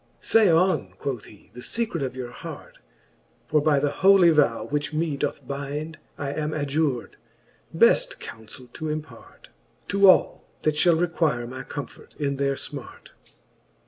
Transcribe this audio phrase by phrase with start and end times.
[0.19, 2.79] Say on, quoth he, the fecret of your hart:
[3.45, 7.17] For by the holy vow, which me doth bind, I am adjur'd,
[7.71, 9.49] beft counfell to impart
[9.89, 13.09] To all, that fliall require my comfort in their fmart.